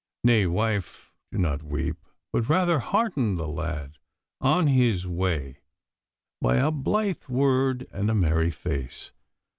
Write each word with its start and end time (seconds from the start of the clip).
Nay, 0.23 0.47
wife, 0.47 1.11
do 1.31 1.37
not 1.37 1.61
weep, 1.61 1.97
but 2.33 2.49
rather 2.49 2.79
hearten 2.79 3.35
the 3.35 3.47
lad 3.47 3.99
on 4.39 4.65
his 4.65 5.05
way 5.05 5.59
by 6.41 6.55
a 6.55 6.71
blithe 6.71 7.25
word 7.29 7.85
and 7.91 8.09
a 8.09 8.15
merry 8.15 8.49
face. 8.49 9.11